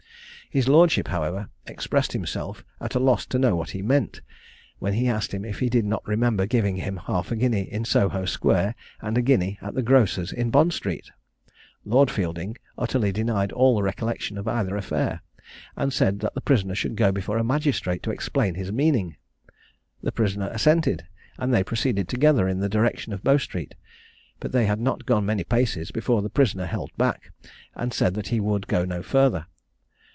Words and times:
His 0.53 0.67
lordship, 0.67 1.07
however, 1.07 1.47
expressed 1.65 2.11
himself 2.11 2.65
at 2.81 2.93
a 2.93 2.99
loss 2.99 3.25
to 3.27 3.39
know 3.39 3.55
what 3.55 3.69
he 3.69 3.81
meant, 3.81 4.19
when 4.79 4.91
he 4.91 5.07
asked 5.07 5.33
him 5.33 5.45
if 5.45 5.59
he 5.59 5.69
did 5.69 5.85
not 5.85 6.05
remember 6.05 6.45
giving 6.45 6.75
him 6.75 6.97
a 6.97 7.01
half 7.03 7.29
guinea 7.29 7.71
in 7.71 7.85
Soho 7.85 8.25
square, 8.25 8.75
and 8.99 9.17
a 9.17 9.21
guinea 9.21 9.57
at 9.61 9.75
the 9.75 9.81
grocer's 9.81 10.33
in 10.33 10.49
Bond 10.49 10.73
street? 10.73 11.09
Lord 11.85 12.11
Fielding 12.11 12.57
utterly 12.77 13.13
denied 13.13 13.53
all 13.53 13.81
recollection 13.81 14.37
of 14.37 14.45
either 14.45 14.75
affair, 14.75 15.21
and 15.77 15.93
said 15.93 16.19
that 16.19 16.33
the 16.33 16.41
prisoner 16.41 16.75
should 16.75 16.97
go 16.97 17.13
before 17.13 17.37
a 17.37 17.45
magistrate 17.45 18.03
to 18.03 18.11
explain 18.11 18.55
his 18.55 18.73
meaning. 18.73 19.15
The 20.03 20.11
prisoner 20.11 20.49
assented, 20.51 21.05
and 21.37 21.53
they 21.53 21.63
proceeded 21.63 22.09
together 22.09 22.49
in 22.49 22.59
the 22.59 22.67
direction 22.67 23.13
of 23.13 23.23
Bow 23.23 23.37
street; 23.37 23.73
but 24.41 24.51
they 24.51 24.65
had 24.65 24.81
not 24.81 25.05
gone 25.05 25.25
many 25.25 25.45
paces 25.45 25.91
before 25.91 26.21
the 26.21 26.29
prisoner 26.29 26.65
held 26.65 26.91
back, 26.97 27.31
and 27.73 27.93
said 27.93 28.15
that 28.15 28.27
he 28.35 28.41
would 28.41 28.67
go 28.67 28.83
no 28.83 29.01
further. 29.01 29.45